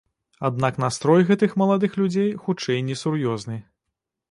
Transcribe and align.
Аднак 0.47 0.79
настрой 0.83 1.21
гэтых 1.29 1.51
маладых 1.63 1.91
людзей 2.01 2.33
хутчэй 2.47 2.83
несур'ёзны. 2.91 3.63